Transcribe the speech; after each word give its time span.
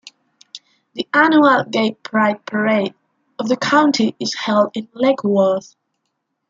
The 0.95 1.07
annual 1.13 1.63
Gay 1.69 1.91
Pride 1.91 2.43
Parade 2.47 2.95
for 3.37 3.47
the 3.47 3.55
county 3.55 4.15
is 4.19 4.33
held 4.33 4.71
in 4.73 4.87
Lake 4.95 5.23
Worth. 5.23 5.75